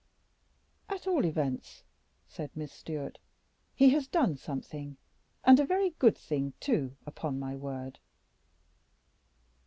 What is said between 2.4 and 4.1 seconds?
Miss Stewart, "he has